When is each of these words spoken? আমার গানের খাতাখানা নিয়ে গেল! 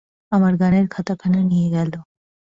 আমার 0.31 0.53
গানের 0.57 0.85
খাতাখানা 0.87 1.39
নিয়ে 1.43 1.67
গেল! 1.69 1.91